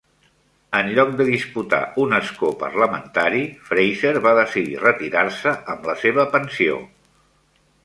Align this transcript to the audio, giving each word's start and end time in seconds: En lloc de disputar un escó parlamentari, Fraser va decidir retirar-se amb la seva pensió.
En 0.77 0.87
lloc 0.99 1.11
de 1.19 1.27
disputar 1.27 1.81
un 2.03 2.15
escó 2.19 2.49
parlamentari, 2.63 3.43
Fraser 3.69 4.15
va 4.25 4.33
decidir 4.41 4.83
retirar-se 4.87 5.55
amb 5.75 5.89
la 5.93 5.99
seva 6.07 6.29
pensió. 6.35 6.83